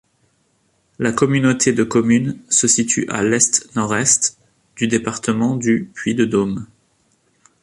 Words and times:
La 0.97 1.11
communauté 1.11 1.73
de 1.73 1.83
communes 1.83 2.35
se 2.49 2.67
situe 2.67 3.07
à 3.07 3.21
l'est-nord-est 3.21 4.35
du 4.75 4.87
département 4.87 5.55
du 5.55 5.91
Puy-de-Dôme. 5.93 6.65